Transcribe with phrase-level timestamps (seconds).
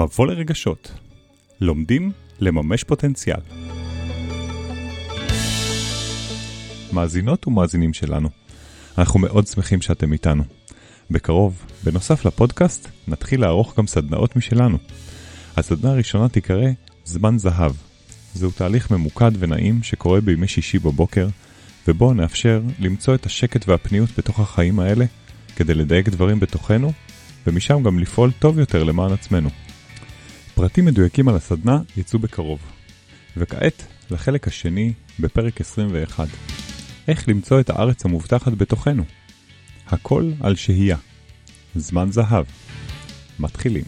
[0.00, 0.92] מבוא לרגשות.
[1.60, 3.40] לומדים לממש פוטנציאל.
[6.92, 8.28] מאזינות ומאזינים שלנו,
[8.98, 10.44] אנחנו מאוד שמחים שאתם איתנו.
[11.10, 14.78] בקרוב, בנוסף לפודקאסט, נתחיל לערוך גם סדנאות משלנו.
[15.56, 16.68] הסדנה הראשונה תיקרא
[17.04, 17.72] זמן זהב.
[18.34, 21.28] זהו תהליך ממוקד ונעים שקורה בימי שישי בבוקר,
[21.88, 25.04] ובו נאפשר למצוא את השקט והפניות בתוך החיים האלה,
[25.56, 26.92] כדי לדייק דברים בתוכנו,
[27.46, 29.50] ומשם גם לפעול טוב יותר למען עצמנו.
[30.60, 32.58] פרטים מדויקים על הסדנה יצאו בקרוב.
[33.36, 36.28] וכעת, לחלק השני בפרק 21.
[37.08, 39.02] איך למצוא את הארץ המובטחת בתוכנו.
[39.86, 40.96] הכל על שהייה.
[41.76, 42.44] זמן זהב.
[43.38, 43.84] מתחילים.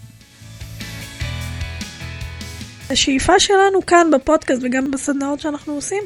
[2.91, 6.03] השאיפה שלנו כאן בפודקאסט וגם בסדנאות שאנחנו עושים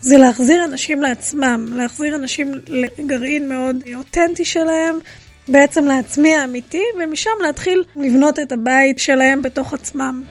[0.00, 2.52] זה להחזיר אנשים לעצמם, להחזיר אנשים
[2.98, 4.98] לגרעין מאוד אותנטי שלהם,
[5.48, 10.22] בעצם לעצמי האמיתי, ומשם להתחיל לבנות את הבית שלהם בתוך עצמם.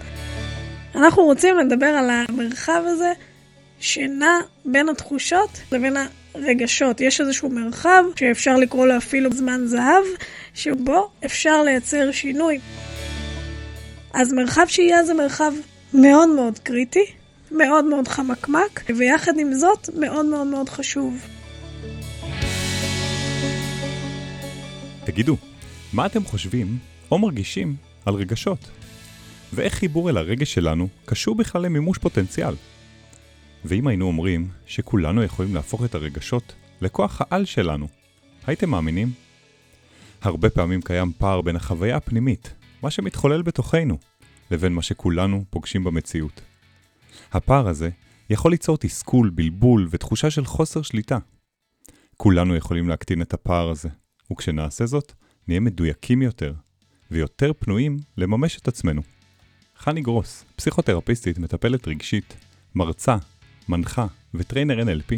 [0.95, 3.13] אנחנו רוצים לדבר על המרחב הזה
[3.79, 5.97] שנע בין התחושות לבין
[6.35, 7.01] הרגשות.
[7.01, 10.03] יש איזשהו מרחב שאפשר לקרוא לו אפילו זמן זהב,
[10.53, 12.59] שבו אפשר לייצר שינוי.
[14.13, 15.53] אז מרחב שהייה זה מרחב
[15.93, 17.05] מאוד מאוד קריטי,
[17.51, 21.36] מאוד מאוד חמקמק, ויחד עם זאת מאוד מאוד מאוד חשוב.
[25.17, 25.37] תגידו,
[25.93, 26.77] מה אתם חושבים
[27.11, 28.69] או מרגישים על רגשות?
[29.53, 32.53] ואיך חיבור אל הרגש שלנו קשור בכלל למימוש פוטנציאל?
[33.65, 37.87] ואם היינו אומרים שכולנו יכולים להפוך את הרגשות לכוח העל שלנו,
[38.47, 39.11] הייתם מאמינים?
[40.21, 43.97] הרבה פעמים קיים פער בין החוויה הפנימית, מה שמתחולל בתוכנו,
[44.51, 46.41] לבין מה שכולנו פוגשים במציאות.
[47.31, 47.89] הפער הזה
[48.29, 51.17] יכול ליצור תסכול, בלבול ותחושה של חוסר שליטה.
[52.17, 53.89] כולנו יכולים להקטין את הפער הזה,
[54.31, 55.13] וכשנעשה זאת,
[55.47, 56.53] נהיה מדויקים יותר,
[57.11, 59.01] ויותר פנויים לממש את עצמנו.
[59.77, 62.37] חני גרוס, פסיכותרפיסטית, מטפלת רגשית,
[62.75, 63.17] מרצה,
[63.69, 65.15] מנחה וטריינר NLP,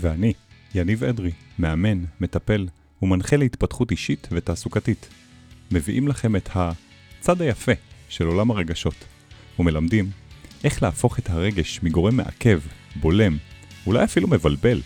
[0.00, 0.32] ואני,
[0.74, 2.66] יניב אדרי, מאמן, מטפל
[3.02, 5.08] ומנחה להתפתחות אישית ותעסוקתית.
[5.70, 7.72] מביאים לכם את הצד היפה
[8.08, 9.04] של עולם הרגשות,
[9.58, 10.10] ומלמדים
[10.64, 12.60] איך להפוך את הרגש מגורם מעכב,
[12.96, 13.36] בולם,
[13.86, 14.80] אולי אפילו מבלבל,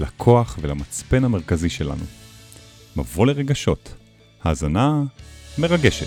[0.00, 2.23] לכוח ולמצפן המרכזי שלנו.
[2.96, 3.94] מבוא לרגשות.
[4.42, 5.02] האזנה
[5.58, 6.06] מרגשת.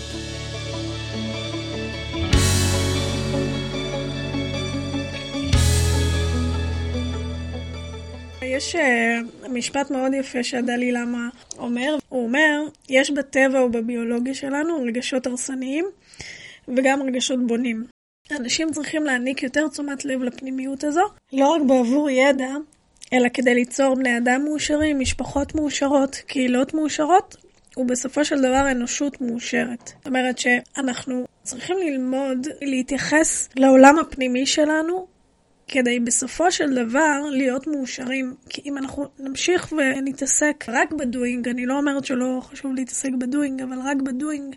[8.42, 11.28] יש uh, משפט מאוד יפה שהדלי למה
[11.58, 15.84] אומר, הוא אומר, יש בטבע ובביולוגיה שלנו רגשות הרסניים
[16.68, 17.84] וגם רגשות בונים.
[18.40, 22.54] אנשים צריכים להעניק יותר תשומת לב לפנימיות הזו, לא רק בעבור ידע,
[23.12, 27.36] אלא כדי ליצור בני אדם מאושרים, משפחות מאושרות, קהילות מאושרות,
[27.76, 29.88] ובסופו של דבר אנושות מאושרת.
[29.98, 35.06] זאת אומרת שאנחנו צריכים ללמוד להתייחס לעולם הפנימי שלנו
[35.68, 38.34] כדי בסופו של דבר להיות מאושרים.
[38.48, 43.78] כי אם אנחנו נמשיך ונתעסק רק בדואינג, אני לא אומרת שלא חשוב להתעסק בדואינג, אבל
[43.84, 44.54] רק בדואינג,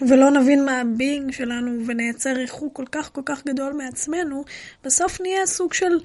[0.00, 4.44] ולא נבין מה ה being שלנו ונייצר ריחוק כל כך כל כך גדול מעצמנו,
[4.84, 5.98] בסוף נהיה סוג של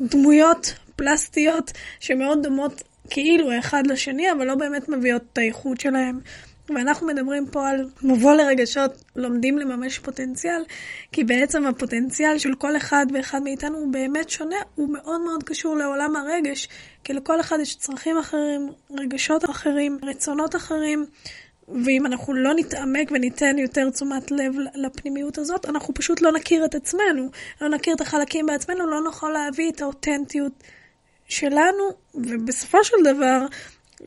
[0.00, 6.20] דמויות פלסטיות שמאוד דומות כאילו אחד לשני, אבל לא באמת מביאות את האיכות שלהם.
[6.74, 10.62] ואנחנו מדברים פה על מבוא לרגשות, לומדים לממש פוטנציאל,
[11.12, 15.76] כי בעצם הפוטנציאל של כל אחד ואחד מאיתנו הוא באמת שונה, הוא מאוד מאוד קשור
[15.76, 16.68] לעולם הרגש,
[17.04, 21.06] כי לכל אחד יש צרכים אחרים, רגשות אחרים, רצונות אחרים,
[21.84, 26.74] ואם אנחנו לא נתעמק וניתן יותר תשומת לב לפנימיות הזאת, אנחנו פשוט לא נכיר את
[26.74, 30.52] עצמנו, לא נכיר את החלקים בעצמנו, לא נוכל להביא את האותנטיות
[31.28, 33.46] שלנו, ובסופו של דבר,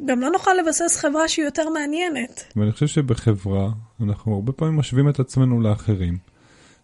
[0.05, 2.43] גם לא נוכל לבסס חברה שהיא יותר מעניינת.
[2.55, 3.69] ואני חושב שבחברה,
[4.01, 6.17] אנחנו הרבה פעמים משווים את עצמנו לאחרים.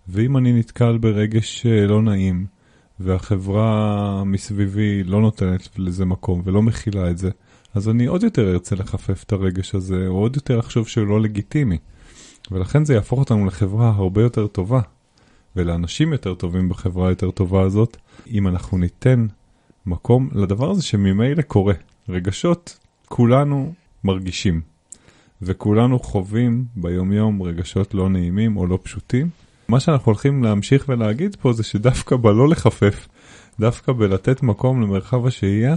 [0.07, 2.46] ואם אני נתקל ברגש לא נעים,
[3.00, 7.29] והחברה מסביבי לא נותנת לזה מקום ולא מכילה את זה,
[7.74, 11.22] אז אני עוד יותר ארצה לחפף את הרגש הזה, או עוד יותר לחשוב שהוא לא
[11.22, 11.78] לגיטימי.
[12.52, 14.82] ולכן זה יהפוך אותנו לחברה הרבה יותר טובה,
[15.56, 17.98] ולאנשים יותר טובים בחברה יותר טובה הזאת,
[18.32, 19.28] אם אנחנו ניתן
[19.86, 21.74] מקום לדבר הזה שממילא קורה.
[22.10, 22.78] רגשות,
[23.08, 23.74] כולנו
[24.04, 24.62] מרגישים,
[25.42, 29.30] וכולנו חווים ביומיום רגשות לא נעימים או לא פשוטים.
[29.68, 33.08] מה שאנחנו הולכים להמשיך ולהגיד פה זה שדווקא בלא לחפף,
[33.60, 35.76] דווקא בלתת מקום למרחב השהייה,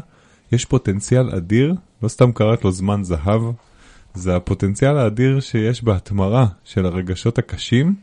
[0.52, 3.43] יש פוטנציאל אדיר, לא סתם קראת לו זמן זהב,
[4.14, 7.94] זה הפוטנציאל האדיר שיש בהתמרה של הרגשות הקשים,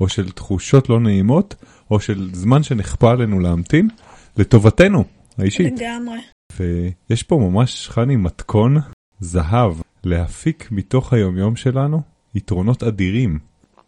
[0.00, 1.54] או של תחושות לא נעימות,
[1.90, 3.88] או של זמן שנכפה עלינו להמתין,
[4.36, 5.04] לטובתנו
[5.38, 5.80] האישית.
[5.80, 6.18] לגמרי.
[6.58, 8.76] ויש פה ממש, חני, מתכון
[9.20, 9.72] זהב
[10.04, 12.02] להפיק מתוך היומיום שלנו
[12.34, 13.38] יתרונות אדירים.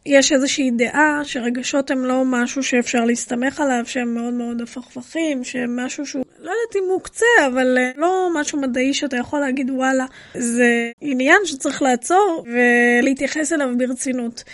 [0.09, 5.77] יש איזושהי דעה שרגשות הם לא משהו שאפשר להסתמך עליו, שהם מאוד מאוד הפכפכים, שהם
[5.77, 10.07] משהו שהוא, לא יודעת אם מוקצה, אבל אה, לא משהו מדעי שאתה יכול להגיד וואלה,
[10.35, 14.45] זה עניין שצריך לעצור ולהתייחס אליו ברצינות.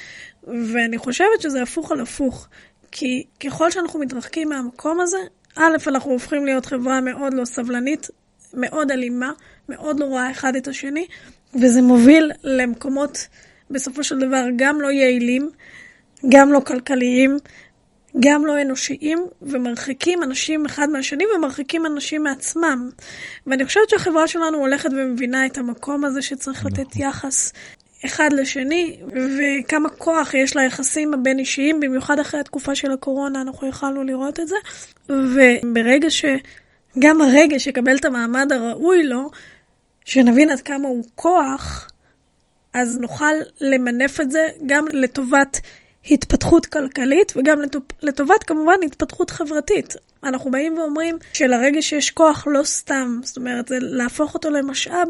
[0.47, 2.49] ואני חושבת שזה הפוך על הפוך,
[2.93, 5.19] כי ככל שאנחנו מתרחקים מהמקום הזה,
[5.57, 8.11] א', אנחנו הופכים להיות חברה מאוד לא סבלנית,
[8.55, 9.33] מאוד אלימה,
[9.69, 11.07] מאוד לא רואה אחד את השני,
[11.55, 13.29] וזה מוביל למקומות
[13.75, 15.51] בסופו של דבר גם לא יעילים,
[16.29, 17.37] גם לא כלכליים,
[18.21, 22.91] גם לא אנושיים, ומרחיקים אנשים אחד מהשני ומרחיקים אנשים מעצמם.
[23.47, 27.03] ואני חושבת שהחברה שלנו הולכת ומבינה את המקום הזה שצריך לתת נכון.
[27.03, 27.53] יחס
[28.07, 34.41] אחד לשני, וכמה כוח יש ליחסים הבין-אישיים, במיוחד אחרי התקופה של הקורונה, אנחנו יכלנו לראות
[34.41, 34.57] את זה.
[35.09, 36.25] וברגע ש...
[36.99, 39.31] גם הרגש יקבל את המעמד הראוי לו,
[40.05, 41.89] שנבין עד כמה הוא כוח,
[42.75, 45.61] אז נוכל למנף את זה גם לטובת
[46.11, 47.61] התפתחות כלכלית וגם
[48.03, 49.95] לטובת כמובן התפתחות חברתית.
[50.25, 55.09] אנחנו באים ואומרים שלרגש יש כוח לא סתם, זאת אומרת, זה להפוך אותו למשאב,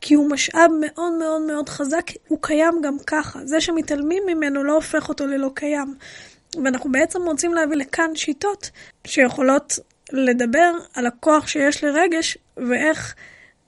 [0.00, 3.40] כי הוא משאב מאוד מאוד מאוד חזק, הוא קיים גם ככה.
[3.44, 5.94] זה שמתעלמים ממנו לא הופך אותו ללא קיים.
[6.64, 8.70] ואנחנו בעצם רוצים להביא לכאן שיטות
[9.06, 9.78] שיכולות
[10.12, 13.14] לדבר על הכוח שיש לרגש ואיך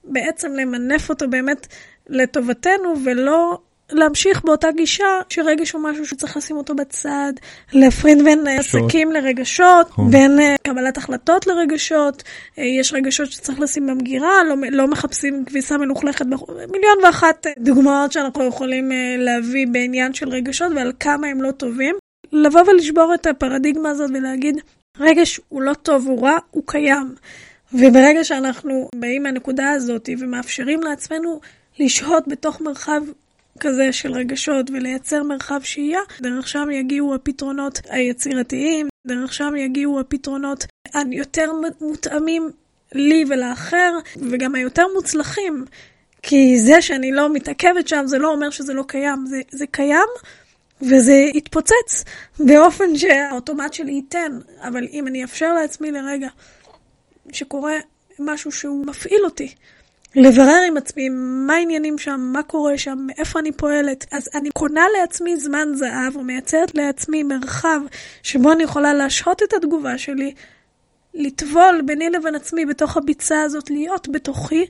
[0.03, 1.67] בעצם למנף אותו באמת
[2.09, 3.57] לטובתנו ולא
[3.91, 7.33] להמשיך באותה גישה שרגש הוא משהו שצריך לשים אותו בצד,
[7.73, 8.83] להפריד בין שעות.
[8.83, 10.11] עסקים לרגשות, נכון.
[10.11, 15.77] בין uh, קבלת החלטות לרגשות, uh, יש רגשות שצריך לשים במגירה, לא, לא מחפשים כביסה
[15.77, 16.25] מלוכלכת,
[16.71, 21.95] מיליון ואחת דוגמאות שאנחנו יכולים להביא בעניין של רגשות ועל כמה הם לא טובים.
[22.31, 24.55] לבוא ולשבור את הפרדיגמה הזאת ולהגיד,
[24.99, 27.15] רגש הוא לא טוב, הוא רע, הוא קיים.
[27.73, 31.39] וברגע שאנחנו באים מהנקודה הזאת ומאפשרים לעצמנו
[31.79, 33.01] לשהות בתוך מרחב
[33.59, 40.65] כזה של רגשות ולייצר מרחב שהייה, דרך שם יגיעו הפתרונות היצירתיים, דרך שם יגיעו הפתרונות
[40.93, 41.51] היותר
[41.81, 42.49] מותאמים
[42.93, 43.93] לי ולאחר,
[44.31, 45.65] וגם היותר מוצלחים.
[46.21, 49.25] כי זה שאני לא מתעכבת שם, זה לא אומר שזה לא קיים.
[49.25, 50.07] זה, זה קיים,
[50.81, 52.03] וזה יתפוצץ
[52.39, 54.39] באופן שהאוטומט שלי ייתן.
[54.61, 56.27] אבל אם אני אאפשר לעצמי לרגע
[57.31, 57.73] שקורה
[58.19, 59.53] משהו שהוא מפעיל אותי,
[60.15, 61.09] לברר עם עצמי
[61.47, 64.05] מה העניינים שם, מה קורה שם, מאיפה אני פועלת.
[64.11, 67.79] אז אני קונה לעצמי זמן זהב, או מייצרת לעצמי מרחב
[68.23, 70.33] שבו אני יכולה להשהות את התגובה שלי,
[71.13, 74.65] לטבול ביני לבין עצמי בתוך הביצה הזאת, להיות בתוכי,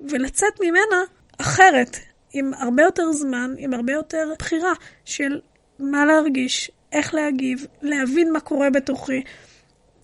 [0.00, 1.02] ולצאת ממנה
[1.38, 1.96] אחרת,
[2.32, 4.72] עם הרבה יותר זמן, עם הרבה יותר בחירה
[5.04, 5.40] של
[5.78, 9.22] מה להרגיש, איך להגיב, להבין מה קורה בתוכי.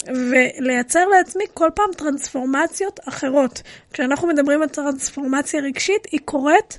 [0.09, 3.63] ולייצר לעצמי כל פעם טרנספורמציות אחרות.
[3.93, 6.79] כשאנחנו מדברים על טרנספורמציה רגשית, היא קורית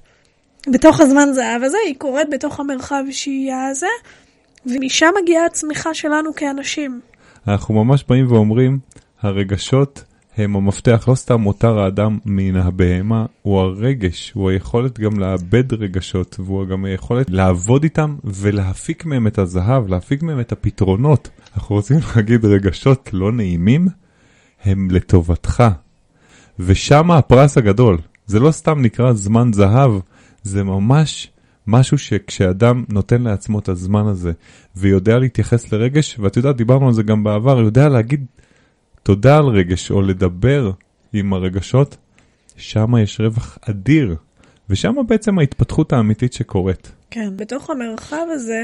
[0.74, 3.88] בתוך הזמן זהב הזה, היא קורית בתוך המרחב שהייה הזה,
[4.66, 7.02] ומשם מגיעה הצמיחה שלנו כאנשים.
[7.48, 8.80] אנחנו ממש באים ואומרים,
[9.22, 10.04] הרגשות
[10.38, 16.36] הם המפתח, לא סתם מותר האדם מן הבהמה, הוא הרגש, הוא היכולת גם לאבד רגשות,
[16.40, 21.30] והוא גם היכולת לעבוד איתם ולהפיק מהם את הזהב, להפיק מהם את הפתרונות.
[21.56, 23.88] אנחנו רוצים להגיד רגשות לא נעימים,
[24.64, 25.64] הם לטובתך.
[26.60, 27.98] ושם הפרס הגדול.
[28.26, 29.92] זה לא סתם נקרא זמן זהב,
[30.44, 31.32] זה ממש
[31.68, 34.32] משהו שכשאדם נותן לעצמו את הזמן הזה
[34.76, 38.26] ויודע להתייחס לרגש, ואת יודעת, דיברנו על זה גם בעבר, יודע להגיד
[39.04, 40.72] תודה על רגש או לדבר
[41.14, 41.98] עם הרגשות,
[42.58, 44.16] שם יש רווח אדיר,
[44.70, 46.92] ושם בעצם ההתפתחות האמיתית שקורית.
[47.16, 48.64] כן, בתוך המרחב הזה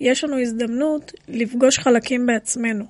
[0.00, 2.84] יש לנו הזדמנות לפגוש חלקים בעצמנו.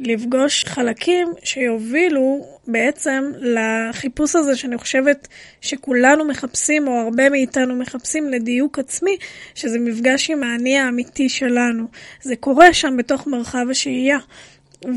[0.00, 5.28] לפגוש חלקים שיובילו בעצם לחיפוש הזה שאני חושבת
[5.60, 9.16] שכולנו מחפשים, או הרבה מאיתנו מחפשים לדיוק עצמי,
[9.54, 11.84] שזה מפגש עם האני האמיתי שלנו.
[12.22, 14.18] זה קורה שם בתוך מרחב השהייה.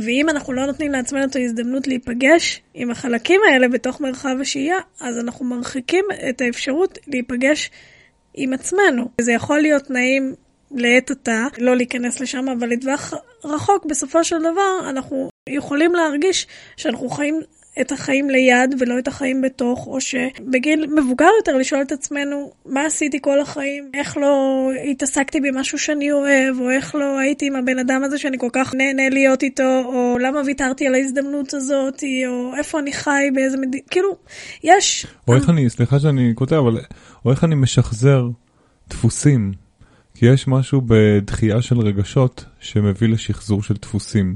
[0.06, 5.18] ואם אנחנו לא נותנים לעצמנו את ההזדמנות להיפגש עם החלקים האלה בתוך מרחב השהייה, אז
[5.18, 7.72] אנחנו מרחיקים את האפשרות להיפגש
[8.34, 9.10] עם עצמנו.
[9.22, 10.36] זה יכול להיות נעים
[10.72, 16.48] לעת עתה, לא להיכנס לשם, אבל לטווח רחוק, בסופו של דבר, אנחנו יכולים להרגיש
[16.78, 17.42] שאנחנו חיים
[17.82, 22.86] את החיים ליד ולא את החיים בתוך, או שבגיל מבוגר יותר לשאול את עצמנו מה
[22.86, 27.80] עשיתי כל החיים, איך לא התעסקתי במשהו שאני אוהב, או איך לא הייתי עם הבן
[27.80, 32.56] אדם הזה שאני כל כך נהנה להיות איתו, או למה ויתרתי על ההזדמנות הזאת, או
[32.58, 34.16] איפה אני חי, באיזה מדינה, כאילו,
[34.64, 35.06] יש...
[35.28, 36.78] או איך אני, סליחה שאני כותב, אבל
[37.26, 38.30] או איך אני משחזר
[38.90, 39.52] דפוסים.
[40.14, 44.36] כי יש משהו בדחייה של רגשות שמביא לשחזור של דפוסים.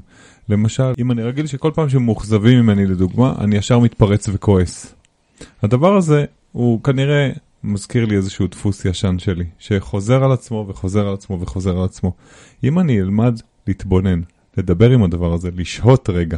[0.49, 4.95] למשל, אם אני רגיל שכל פעם שמאוכזבים ממני לדוגמה, אני ישר מתפרץ וכועס.
[5.63, 7.29] הדבר הזה הוא כנראה
[7.63, 12.13] מזכיר לי איזשהו דפוס ישן שלי, שחוזר על עצמו וחוזר על עצמו וחוזר על עצמו.
[12.63, 14.21] אם אני אלמד להתבונן,
[14.57, 16.37] לדבר עם הדבר הזה, לשהות רגע,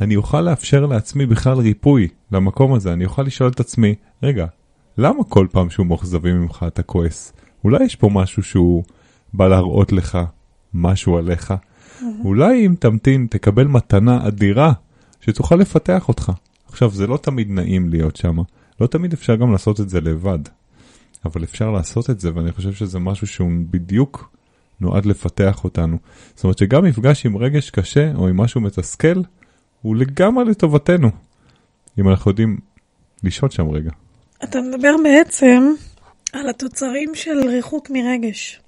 [0.00, 4.46] אני אוכל לאפשר לעצמי בכלל ריפוי למקום הזה, אני אוכל לשאול את עצמי, רגע,
[4.98, 7.32] למה כל פעם שהוא מאוכזבים ממך אתה כועס?
[7.64, 8.84] אולי יש פה משהו שהוא
[9.34, 10.18] בא להראות לך
[10.74, 11.54] משהו עליך?
[12.24, 14.72] אולי אם תמתין תקבל מתנה אדירה
[15.20, 16.32] שתוכל לפתח אותך.
[16.68, 18.36] עכשיו, זה לא תמיד נעים להיות שם,
[18.80, 20.38] לא תמיד אפשר גם לעשות את זה לבד,
[21.24, 24.30] אבל אפשר לעשות את זה, ואני חושב שזה משהו שהוא בדיוק
[24.80, 25.98] נועד לפתח אותנו.
[26.34, 29.22] זאת אומרת שגם מפגש עם רגש קשה או עם משהו מתסכל,
[29.82, 31.10] הוא לגמרי לטובתנו,
[31.98, 32.58] אם אנחנו יודעים
[33.22, 33.90] לשהות שם רגע.
[34.44, 35.74] אתה מדבר בעצם
[36.32, 38.60] על התוצרים של ריחוק מרגש.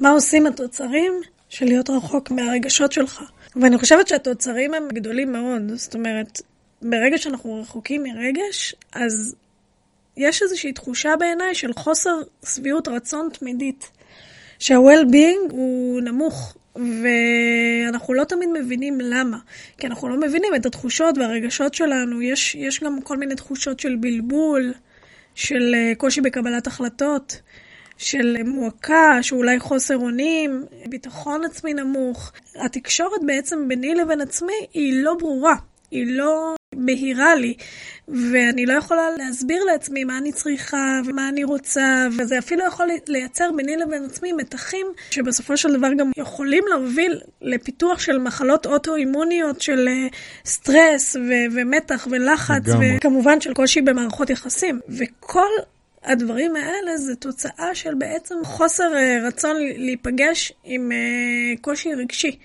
[0.00, 1.12] מה עושים התוצרים
[1.48, 3.22] של להיות רחוק מהרגשות שלך?
[3.56, 5.62] ואני חושבת שהתוצרים הם גדולים מאוד.
[5.74, 6.40] זאת אומרת,
[6.82, 9.34] ברגע שאנחנו רחוקים מרגש, אז
[10.16, 12.20] יש איזושהי תחושה בעיניי של חוסר
[12.54, 13.90] שביעות רצון תמידית.
[14.58, 19.38] שה-well-being הוא נמוך, ואנחנו לא תמיד מבינים למה.
[19.78, 22.22] כי אנחנו לא מבינים את התחושות והרגשות שלנו.
[22.22, 24.72] יש, יש גם כל מיני תחושות של בלבול,
[25.36, 27.40] של אה, קושי בקבלת החלטות,
[27.98, 32.32] של מועקה, שאולי חוסר אונים, ביטחון עצמי נמוך.
[32.64, 35.54] התקשורת בעצם ביני לבין עצמי היא לא ברורה.
[35.90, 37.54] היא לא בהירה לי,
[38.08, 43.50] ואני לא יכולה להסביר לעצמי מה אני צריכה ומה אני רוצה, וזה אפילו יכול לייצר
[43.56, 49.88] ביני לבין עצמי מתחים שבסופו של דבר גם יכולים להוביל לפיתוח של מחלות אוטואימוניות של
[49.88, 50.06] אה,
[50.46, 52.80] סטרס ו- ומתח ולחץ, גם.
[52.96, 54.80] וכמובן של קושי במערכות יחסים.
[54.88, 55.48] וכל
[56.04, 62.38] הדברים האלה זה תוצאה של בעצם חוסר אה, רצון להיפגש עם אה, קושי רגשי.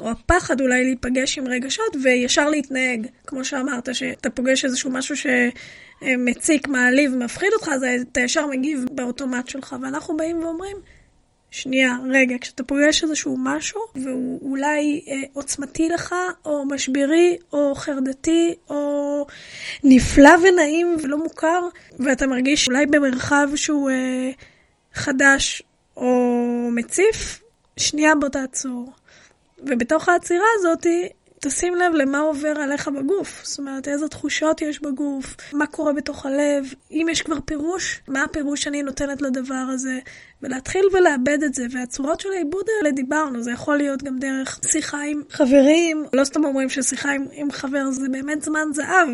[0.00, 3.06] או הפחד אולי להיפגש עם רגשות וישר להתנהג.
[3.26, 9.48] כמו שאמרת, שאתה פוגש איזשהו משהו שמציק, מעליב, מפחיד אותך, אז אתה ישר מגיב באוטומט
[9.48, 9.76] שלך.
[9.82, 10.76] ואנחנו באים ואומרים,
[11.50, 18.54] שנייה, רגע, כשאתה פוגש איזשהו משהו, והוא אולי אה, עוצמתי לך, או משברי, או חרדתי,
[18.70, 19.26] או
[19.84, 21.62] נפלא ונעים ולא מוכר,
[21.98, 24.30] ואתה מרגיש אולי במרחב שהוא אה,
[24.94, 25.62] חדש
[25.96, 27.42] או מציף,
[27.76, 28.92] שנייה בוא תעצור.
[29.58, 30.86] ובתוך העצירה הזאת,
[31.40, 33.40] תשים לב למה עובר עליך בגוף.
[33.44, 38.24] זאת אומרת, איזה תחושות יש בגוף, מה קורה בתוך הלב, אם יש כבר פירוש, מה
[38.24, 39.98] הפירוש שאני נותנת לדבר הזה,
[40.42, 41.66] ולהתחיל ולאבד את זה.
[41.70, 46.44] והצורות של העיבוד האלה דיברנו, זה יכול להיות גם דרך שיחה עם חברים, לא סתם
[46.44, 49.08] אומרים ששיחה עם, עם חבר זה באמת זמן זהב.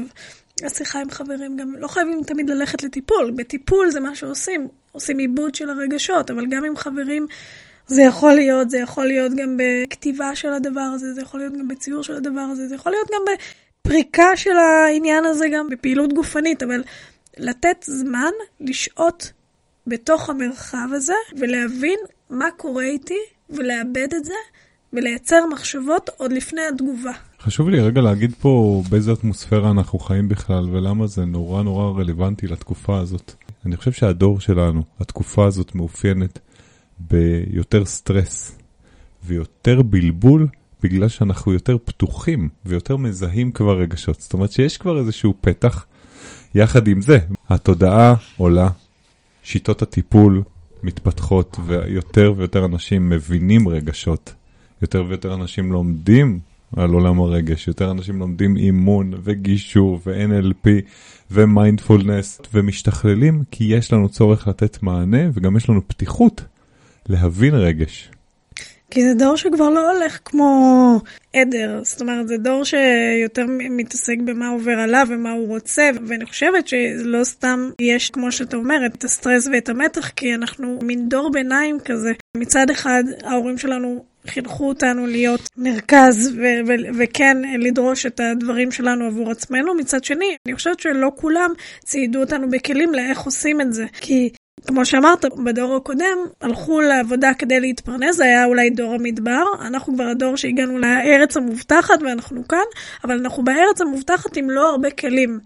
[0.65, 5.55] השיחה עם חברים גם לא חייבים תמיד ללכת לטיפול, בטיפול זה מה שעושים, עושים עיבוד
[5.55, 7.27] של הרגשות, אבל גם עם חברים
[7.93, 11.69] זה יכול להיות, זה יכול להיות גם בכתיבה של הדבר הזה, זה יכול להיות גם
[11.69, 13.21] בציור של הדבר הזה, זה יכול להיות גם
[13.83, 16.83] בפריקה של העניין הזה, גם בפעילות גופנית, אבל
[17.39, 18.31] לתת זמן
[18.61, 19.33] לשהות
[19.87, 21.99] בתוך המרחב הזה ולהבין
[22.31, 23.19] מה קורה איתי
[23.51, 24.35] ולאבד את זה
[24.93, 27.13] ולייצר מחשבות עוד לפני התגובה.
[27.41, 32.47] חשוב לי רגע להגיד פה באיזה אטמוספירה אנחנו חיים בכלל ולמה זה נורא נורא רלוונטי
[32.47, 33.33] לתקופה הזאת.
[33.67, 36.39] אני חושב שהדור שלנו, התקופה הזאת מאופיינת
[37.11, 38.59] ביותר סטרס
[39.25, 40.47] ויותר בלבול
[40.83, 44.21] בגלל שאנחנו יותר פתוחים ויותר מזהים כבר רגשות.
[44.21, 45.87] זאת אומרת שיש כבר איזשהו פתח.
[46.55, 47.19] יחד עם זה,
[47.49, 48.69] התודעה עולה,
[49.43, 50.43] שיטות הטיפול
[50.83, 54.35] מתפתחות ויותר ויותר אנשים מבינים רגשות.
[54.83, 56.39] יותר ויותר אנשים לומדים
[56.77, 60.69] על עולם הרגש, יותר אנשים לומדים אימון וגישור ו-NLP
[61.31, 66.45] ומיינדפולנס ומשתכללים כי יש לנו צורך לתת מענה וגם יש לנו פתיחות
[67.09, 68.11] להבין רגש.
[68.93, 71.01] כי זה דור שכבר לא הולך כמו
[71.37, 76.69] עדר, זאת אומרת, זה דור שיותר מתעסק במה עובר עליו ומה הוא רוצה, ואני חושבת
[76.69, 81.79] שלא סתם יש, כמו שאתה אומר, את הסטרס ואת המתח, כי אנחנו מין דור ביניים
[81.85, 82.13] כזה.
[82.37, 89.05] מצד אחד, ההורים שלנו חינכו אותנו להיות מרכז ו- ו- וכן לדרוש את הדברים שלנו
[89.05, 89.75] עבור עצמנו.
[89.75, 91.51] מצד שני, אני חושבת שלא כולם
[91.85, 93.85] ציידו אותנו בכלים לאיך עושים את זה.
[94.01, 94.33] כי
[94.67, 100.05] כמו שאמרת, בדור הקודם הלכו לעבודה כדי להתפרנס, זה היה אולי דור המדבר, אנחנו כבר
[100.05, 102.59] הדור שהגענו לארץ המובטחת ואנחנו כאן,
[103.05, 105.41] אבל אנחנו בארץ המובטחת עם לא הרבה כלים.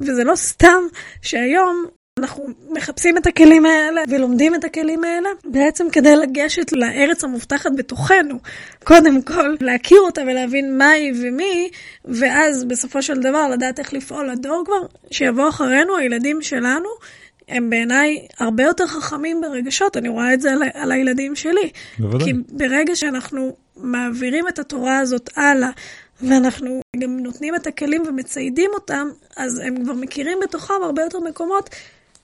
[0.00, 0.82] וזה לא סתם
[1.22, 1.84] שהיום
[2.18, 8.38] אנחנו מחפשים את הכלים האלה ולומדים את הכלים האלה בעצם כדי לגשת לארץ המובטחת בתוכנו.
[8.84, 11.70] קודם כל, להכיר אותה ולהבין מה היא ומי,
[12.04, 16.88] ואז בסופו של דבר לדעת איך לפעול לדור כבר, שיבוא אחרינו, הילדים שלנו,
[17.50, 21.70] הם בעיניי הרבה יותר חכמים ברגשות, אני רואה את זה על, על הילדים שלי.
[21.98, 22.26] בוודאי.
[22.26, 25.70] כי ברגע שאנחנו מעבירים את התורה הזאת הלאה,
[26.22, 31.70] ואנחנו גם נותנים את הכלים ומציידים אותם, אז הם כבר מכירים בתוכם הרבה יותר מקומות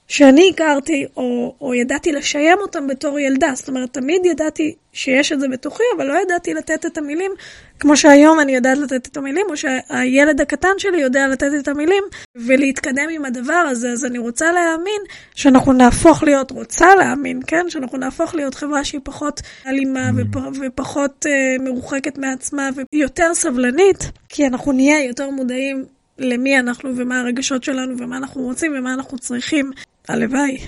[0.09, 3.53] שאני הכרתי, או, או ידעתי לשיים אותם בתור ילדה.
[3.55, 7.33] זאת אומרת, תמיד ידעתי שיש את זה בתוכי, אבל לא ידעתי לתת את המילים
[7.81, 12.05] כמו שהיום אני יודעת לתת את המילים, או שהילד הקטן שלי יודע לתת את המילים,
[12.37, 13.93] ולהתקדם עם הדבר הזה.
[13.93, 15.03] אז אני רוצה להאמין
[15.35, 17.67] שאנחנו נהפוך להיות, רוצה להאמין, כן?
[17.69, 20.13] שאנחנו נהפוך להיות חברה שהיא פחות אלימה mm.
[20.17, 25.85] ופ, ופחות uh, מרוחקת מעצמה ויותר סבלנית, כי אנחנו נהיה יותר מודעים
[26.19, 29.71] למי אנחנו ומה הרגשות שלנו ומה אנחנו רוצים ומה אנחנו צריכים.
[30.09, 30.59] הלוואי.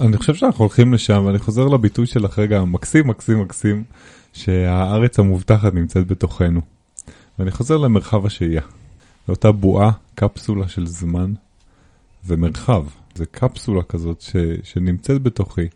[0.00, 3.84] אני חושב שאנחנו הולכים לשם, ואני חוזר לביטוי שלך רגע, מקסים, מקסים, מקסים,
[4.32, 6.60] שהארץ המובטחת נמצאת בתוכנו.
[7.38, 8.62] ואני חוזר למרחב השהייה,
[9.28, 11.32] לאותה בועה, קפסולה של זמן
[12.26, 12.84] ומרחב.
[13.14, 15.68] זה קפסולה כזאת ש, שנמצאת בתוכי,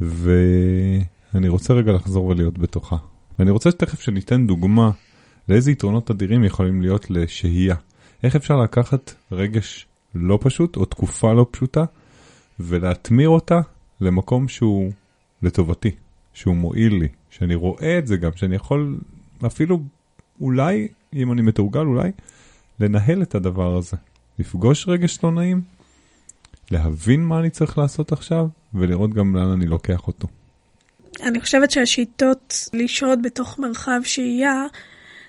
[0.00, 2.96] ואני רוצה רגע לחזור ולהיות בתוכה.
[3.38, 4.90] ואני רוצה שתכף שניתן דוגמה
[5.48, 7.74] לאיזה יתרונות אדירים יכולים להיות לשהייה.
[8.22, 9.86] איך אפשר לקחת רגש
[10.20, 11.84] לא פשוט, או תקופה לא פשוטה,
[12.60, 13.60] ולהטמיר אותה
[14.00, 14.92] למקום שהוא
[15.42, 15.90] לטובתי,
[16.34, 18.98] שהוא מועיל לי, שאני רואה את זה גם, שאני יכול
[19.46, 19.80] אפילו,
[20.40, 22.10] אולי, אם אני מתורגל, אולי,
[22.80, 23.96] לנהל את הדבר הזה.
[24.38, 25.62] לפגוש רגש לא נעים,
[26.70, 30.28] להבין מה אני צריך לעשות עכשיו, ולראות גם לאן אני לוקח אותו.
[31.22, 34.64] אני חושבת שהשיטות לשהות בתוך מרחב שהייה,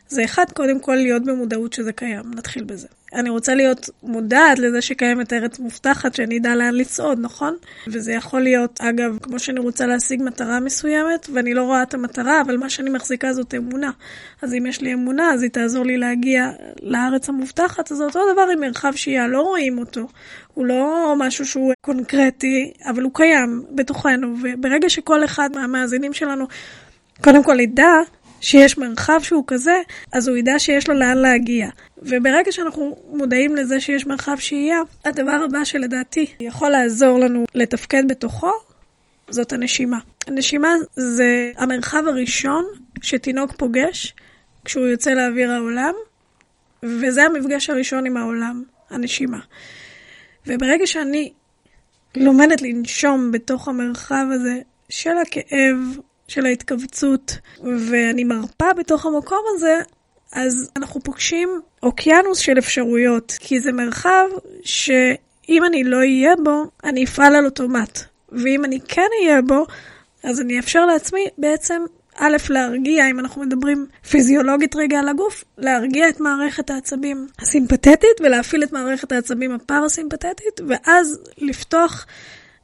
[0.10, 2.88] זה אחד, קודם כל להיות במודעות שזה קיים, נתחיל בזה.
[3.14, 7.56] אני רוצה להיות מודעת לזה שקיימת ארץ מובטחת, שאני אדע לאן לצעוד, נכון?
[7.88, 12.42] וזה יכול להיות, אגב, כמו שאני רוצה להשיג מטרה מסוימת, ואני לא רואה את המטרה,
[12.42, 13.92] אבל מה שאני מחזיקה זאת אמונה.
[14.42, 18.20] אז אם יש לי אמונה, אז היא תעזור לי להגיע לארץ המובטחת, אז זה אותו
[18.34, 20.08] דבר עם מרחב שהייה, לא רואים אותו.
[20.54, 26.48] הוא לא משהו שהוא קונקרטי, אבל הוא קיים בתוכנו, וברגע שכל אחד מהמאזינים שלנו
[27.24, 27.94] קודם כל ידע
[28.42, 29.82] שיש מרחב שהוא כזה,
[30.14, 31.70] אז הוא ידע שיש לו לאן להגיע.
[31.98, 38.52] וברגע שאנחנו מודעים לזה שיש מרחב שהייה, הדבר הבא שלדעתי יכול לעזור לנו לתפקד בתוכו,
[39.30, 40.00] זאת הנשימה.
[40.28, 42.66] הנשימה זה המרחב הראשון
[43.02, 44.14] שתינוק פוגש
[44.66, 45.94] כשהוא יוצא לאוויר העולם,
[46.84, 49.40] וזה המפגש הראשון עם העולם, הנשימה.
[50.48, 51.32] וברגע שאני
[52.16, 55.78] לומדת לנשום בתוך המרחב הזה של הכאב,
[56.28, 59.80] של ההתכווצות, ואני מרפה בתוך המקום הזה,
[60.32, 61.50] אז אנחנו פוגשים
[61.84, 64.26] אוקיינוס של אפשרויות, כי זה מרחב
[64.64, 68.00] שאם אני לא אהיה בו, אני אפעל על אוטומט.
[68.32, 69.66] ואם אני כן אהיה בו,
[70.24, 71.82] אז אני אאפשר לעצמי בעצם,
[72.16, 78.64] א', להרגיע, אם אנחנו מדברים פיזיולוגית רגע על הגוף, להרגיע את מערכת העצבים הסימפתטית ולהפעיל
[78.64, 82.06] את מערכת העצבים הפרסימפתטית, ואז לפתוח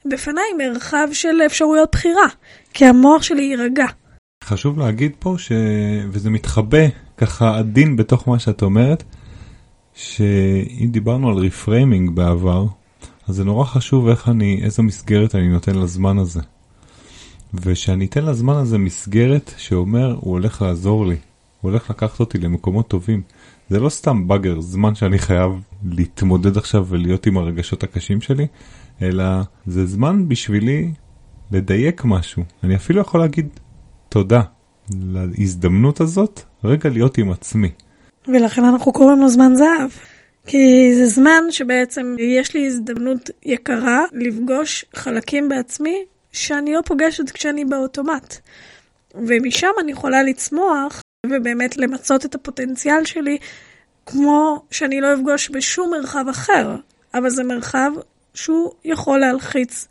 [0.06, 2.28] בפניי מרחב של אפשרויות בחירה,
[2.74, 3.86] כי המוח שלי יירגע.
[4.44, 5.52] חשוב להגיד פה, ש...
[6.12, 6.88] וזה מתחבא
[7.18, 9.04] ככה עדין בתוך מה שאת אומרת,
[9.94, 12.66] שאם דיברנו על reframing בעבר,
[13.28, 16.42] אז זה נורא חשוב איך אני, איזו מסגרת אני נותן לזמן הזה.
[17.54, 21.16] ושאני אתן לזמן הזה מסגרת שאומר, הוא הולך לעזור לי,
[21.64, 23.22] הוא הולך לקחת אותי למקומות טובים.
[23.70, 25.52] זה לא סתם באגר, זמן שאני חייב
[25.92, 28.48] להתמודד עכשיו ולהיות עם הרגשות הקשים שלי,
[29.02, 29.24] אלא
[29.66, 30.92] זה זמן בשבילי
[31.52, 32.44] לדייק משהו.
[32.64, 33.48] אני אפילו יכול להגיד
[34.10, 34.42] תודה
[34.90, 37.72] להזדמנות הזאת, רגע להיות עם עצמי.
[38.28, 39.90] ולכן אנחנו קוראים לו זמן זהב.
[40.46, 45.96] כי זה זמן שבעצם יש לי הזדמנות יקרה לפגוש חלקים בעצמי
[46.32, 48.38] שאני לא פוגשת כשאני באוטומט.
[49.16, 53.38] ומשם אני יכולה לצמוח ובאמת למצות את הפוטנציאל שלי
[54.06, 56.76] כמו שאני לא אפגוש בשום מרחב אחר.
[57.14, 57.92] אבל זה מרחב
[58.34, 59.88] שהוא יכול להלחיץ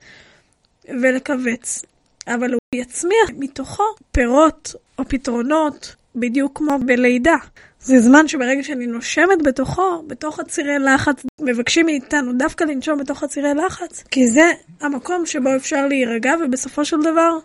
[0.88, 1.83] ולכווץ,
[2.27, 7.37] אבל הוא יצמיח מתוכו פירות או פתרונות, בדיוק כמו בלידה.
[7.81, 13.55] זה זמן שברגע שאני נושמת בתוכו, בתוך הצירי לחץ, מבקשים מאיתנו דווקא לנשום בתוך הצירי
[13.55, 17.38] לחץ, כי זה המקום שבו אפשר להירגע, ובסופו של דבר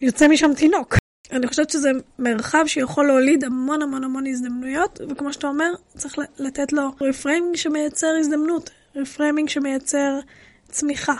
[0.00, 1.03] יוצא משם תינוק.
[1.32, 6.72] אני חושבת שזה מרחב שיכול להוליד המון המון המון הזדמנויות, וכמו שאתה אומר, צריך לתת
[6.72, 10.18] לו reframing שמייצר הזדמנות, reframing שמייצר
[10.68, 11.14] צמיחה.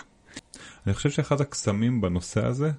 [0.85, 2.71] אני חושב שאחד הקסמים בנושא הזה,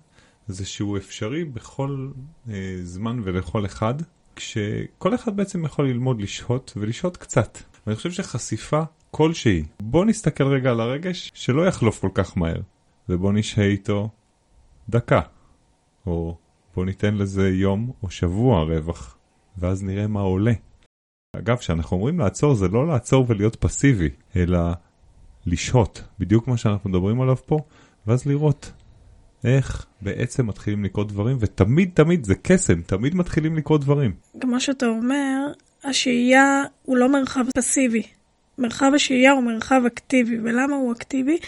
[0.49, 2.09] זה שהוא אפשרי בכל
[2.51, 3.95] אה, זמן ולכל אחד,
[4.37, 7.59] כשכל אחד בעצם יכול ללמוד לשהות ולשהות קצת.
[7.87, 12.61] ואני חושב שחשיפה כלשהי, בוא נסתכל רגע על הרגש שלא יחלוף כל כך מהר,
[13.09, 14.09] ובוא נשהה איתו
[14.89, 15.21] דקה,
[16.07, 16.37] או
[16.77, 19.19] בוא ניתן לזה יום או שבוע רווח,
[19.59, 20.53] ואז נראה מה עולה.
[21.37, 24.59] אגב, כשאנחנו אומרים לעצור, זה לא לעצור ולהיות פסיבי, אלא
[25.47, 27.59] לשהות, בדיוק מה שאנחנו מדברים עליו פה,
[28.07, 28.73] ואז לראות
[29.45, 34.15] איך בעצם מתחילים לקרות דברים, ותמיד תמיד זה קסם, תמיד מתחילים לקרות דברים.
[34.41, 35.47] כמו שאתה אומר,
[35.85, 38.03] השהייה הוא לא מרחב פסיבי,
[38.59, 41.39] מרחב השהייה הוא מרחב אקטיבי, ולמה הוא אקטיבי?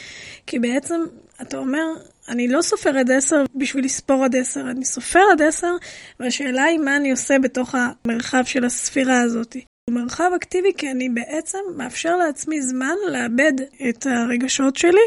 [0.46, 1.00] כי בעצם
[1.42, 1.84] אתה אומר,
[2.28, 5.74] אני לא סופר עד עשר בשביל לספור עד עשר, אני סופר עד עשר,
[6.20, 9.56] והשאלה היא מה אני עושה בתוך המרחב של הספירה הזאת.
[9.90, 13.52] הוא מרחב אקטיבי כי אני בעצם מאפשר לעצמי זמן לאבד
[13.88, 15.06] את הרגשות שלי,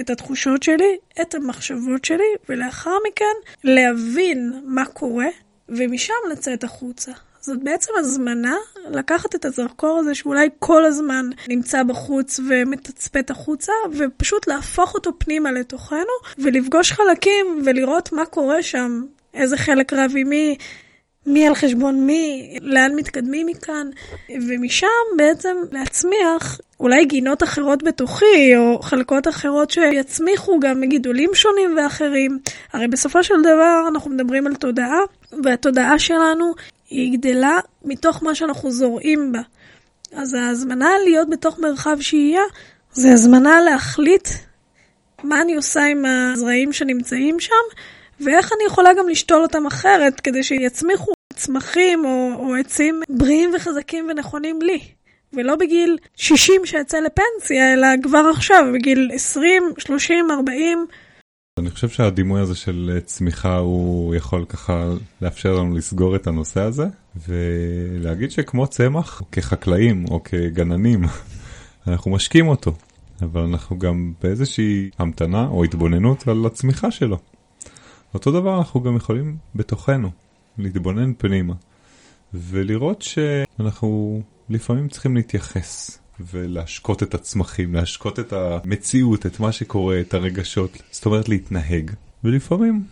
[0.00, 5.28] את התחושות שלי, את המחשבות שלי, ולאחר מכן להבין מה קורה,
[5.68, 7.12] ומשם לצאת החוצה.
[7.40, 8.56] זאת בעצם הזמנה
[8.90, 15.52] לקחת את הזרקור הזה שאולי כל הזמן נמצא בחוץ ומתצפת החוצה, ופשוט להפוך אותו פנימה
[15.52, 19.02] לתוכנו, ולפגוש חלקים ולראות מה קורה שם,
[19.34, 20.56] איזה חלק רב עם מי.
[21.26, 23.90] מי על חשבון מי, לאן מתקדמים מכאן,
[24.30, 32.38] ומשם בעצם להצמיח אולי גינות אחרות בתוכי, או חלקות אחרות שיצמיחו גם מגידולים שונים ואחרים.
[32.72, 34.98] הרי בסופו של דבר אנחנו מדברים על תודעה,
[35.44, 36.54] והתודעה שלנו
[36.90, 39.40] היא גדלה מתוך מה שאנחנו זורעים בה.
[40.12, 42.42] אז ההזמנה להיות בתוך מרחב שהייה,
[42.92, 44.28] זה הזמנה להחליט
[45.22, 47.54] מה אני עושה עם הזרעים שנמצאים שם,
[48.20, 54.06] ואיך אני יכולה גם לשתול אותם אחרת, כדי שיצמיחו צמחים או, או עצים בריאים וחזקים
[54.10, 54.80] ונכונים לי.
[55.32, 60.86] ולא בגיל 60 שאצא לפנסיה, אלא כבר עכשיו, בגיל 20, 30, 40.
[61.60, 64.84] אני חושב שהדימוי הזה של צמיחה הוא יכול ככה
[65.22, 66.86] לאפשר לנו לסגור את הנושא הזה
[67.28, 71.04] ולהגיד שכמו צמח, כחקלאים או כגננים,
[71.86, 72.72] אנחנו משקים אותו,
[73.22, 77.18] אבל אנחנו גם באיזושהי המתנה או התבוננות על הצמיחה שלו.
[78.14, 80.10] אותו דבר אנחנו גם יכולים בתוכנו
[80.58, 81.54] להתבונן פנימה
[82.34, 85.99] ולראות שאנחנו לפעמים צריכים להתייחס
[86.32, 91.90] ולהשקות את הצמחים, להשקות את המציאות, את מה שקורה, את הרגשות, זאת אומרת להתנהג.
[92.24, 92.84] ולפעמים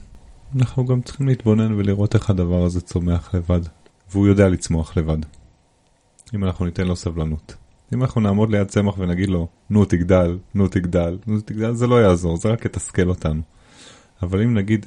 [0.57, 3.61] אנחנו גם צריכים להתבונן ולראות איך הדבר הזה צומח לבד,
[4.11, 5.19] והוא יודע לצמוח לבד.
[6.35, 7.55] אם אנחנו ניתן לו סבלנות.
[7.95, 12.03] אם אנחנו נעמוד ליד צמח ונגיד לו, נו תגדל, נו תגדל, נו תגדל, זה לא
[12.03, 13.43] יעזור, זה רק יתסכל אותנו.
[14.23, 14.87] אבל אם נגיד,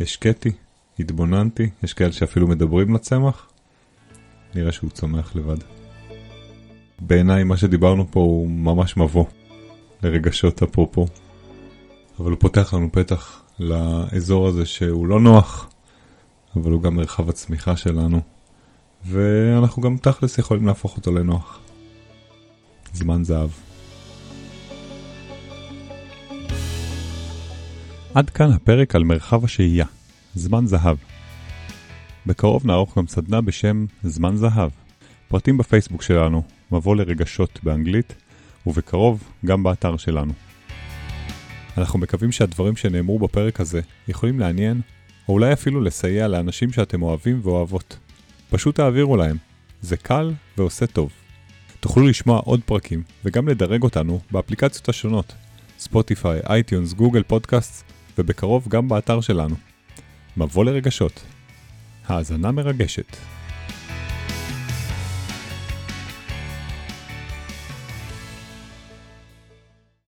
[0.00, 0.52] השקיתי,
[0.98, 3.50] התבוננתי, יש כאלה שאפילו מדברים לצמח,
[4.54, 5.79] נראה שהוא צומח לבד.
[7.00, 9.24] בעיניי מה שדיברנו פה הוא ממש מבוא
[10.02, 11.06] לרגשות אפרופו.
[12.20, 15.70] אבל הוא פותח לנו פתח לאזור הזה שהוא לא נוח,
[16.56, 18.20] אבל הוא גם מרחב הצמיחה שלנו,
[19.04, 21.60] ואנחנו גם תכלס יכולים להפוך אותו לנוח.
[22.92, 23.50] זמן זהב.
[28.14, 29.86] עד כאן הפרק על מרחב השהייה,
[30.34, 30.96] זמן זהב.
[32.26, 34.70] בקרוב נערוך גם סדנה בשם זמן זהב.
[35.28, 38.14] פרטים בפייסבוק שלנו, מבוא לרגשות באנגלית,
[38.66, 40.32] ובקרוב גם באתר שלנו.
[41.78, 44.80] אנחנו מקווים שהדברים שנאמרו בפרק הזה יכולים לעניין,
[45.28, 47.98] או אולי אפילו לסייע לאנשים שאתם אוהבים ואוהבות.
[48.50, 49.36] פשוט תעבירו להם,
[49.80, 51.10] זה קל ועושה טוב.
[51.80, 55.32] תוכלו לשמוע עוד פרקים, וגם לדרג אותנו באפליקציות השונות,
[55.78, 57.84] ספוטיפיי, iTunes, גוגל פודקאסט,
[58.18, 59.54] ובקרוב גם באתר שלנו.
[60.36, 61.24] מבוא לרגשות.
[62.06, 63.16] האזנה מרגשת.